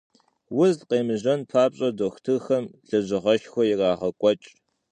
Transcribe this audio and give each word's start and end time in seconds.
Уз 0.61 0.75
къемыжьэн 0.87 1.41
папщӀэ, 1.51 1.89
дохутырхэм 1.97 2.65
лэжьыгъэшхуэ 2.89 3.63
ирагъэкӀуэкӀ. 3.71 4.47